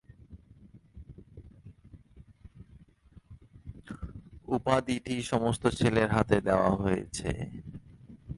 উপাধিটি 4.47 5.15
সমস্ত 5.23 5.63
ছেলের 5.79 6.09
হাতে 6.11 6.37
দেওয়া 6.41 6.71
হয়েছে। 6.75 7.29